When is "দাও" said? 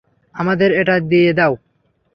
1.33-1.53